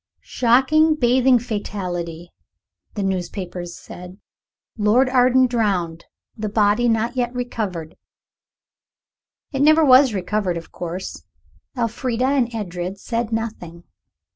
"Shocking 0.23 0.95
bathing 0.95 1.37
fatality," 1.37 2.31
the 2.95 3.03
newspapers 3.03 3.77
said. 3.77 4.17
"Lord 4.75 5.07
Arden 5.07 5.45
drowned. 5.45 6.05
The 6.35 6.49
body 6.49 6.89
not 6.89 7.15
yet 7.15 7.31
recovered." 7.35 7.95
It 9.51 9.61
never 9.61 9.85
was 9.85 10.15
recovered, 10.15 10.57
of 10.57 10.71
course. 10.71 11.21
Elfrida 11.77 12.25
and 12.25 12.51
Edred 12.51 12.97
said 12.99 13.31
nothing. 13.31 13.83